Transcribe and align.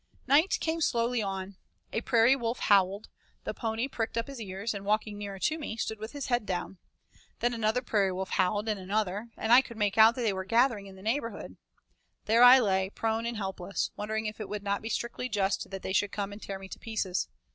Night 0.25 0.57
came 0.59 0.81
slowly 0.81 1.21
on. 1.21 1.57
A 1.93 2.01
prairie 2.01 2.35
wolf 2.35 2.57
howled, 2.57 3.07
the 3.43 3.53
pony 3.53 3.87
pricked 3.87 4.17
up 4.17 4.25
his 4.25 4.41
ears 4.41 4.73
and, 4.73 4.83
walking 4.83 5.15
nearer 5.15 5.37
to 5.37 5.59
me, 5.59 5.77
stood 5.77 5.99
with 5.99 6.13
his 6.13 6.25
head 6.25 6.43
down. 6.47 6.79
Then 7.39 7.53
another 7.53 7.83
prairie 7.83 8.11
wolf 8.11 8.31
howled 8.31 8.67
and 8.67 8.79
another, 8.79 9.29
and 9.37 9.53
I 9.53 9.61
could 9.61 9.77
make 9.77 9.99
out 9.99 10.15
that 10.15 10.21
they 10.23 10.33
were 10.33 10.43
gathering 10.43 10.87
in 10.87 10.95
the 10.95 11.03
neighborhood. 11.03 11.55
There 12.25 12.41
I 12.41 12.57
lay 12.57 12.89
prone 12.89 13.27
and 13.27 13.37
helpless, 13.37 13.91
wondering 13.95 14.25
if 14.25 14.39
it 14.39 14.49
would 14.49 14.63
not 14.63 14.81
be 14.81 14.89
strictly 14.89 15.29
just 15.29 15.69
that 15.69 15.83
they 15.83 15.93
should 15.93 16.11
come 16.11 16.33
and 16.33 16.41
tear 16.41 16.57
me 16.57 16.67
to 16.69 16.79
pieces. 16.79 17.27